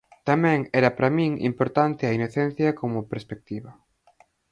[0.29, 3.71] Tamén era para min importante a inocencia como perspectiva.